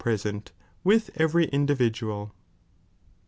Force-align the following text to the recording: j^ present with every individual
j^ 0.01 0.03
present 0.03 0.51
with 0.83 1.11
every 1.13 1.45
individual 1.49 2.33